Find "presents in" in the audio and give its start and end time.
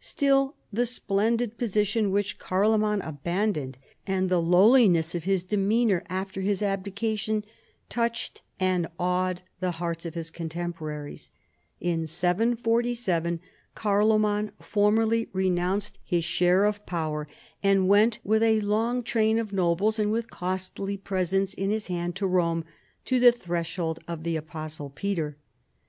21.04-21.70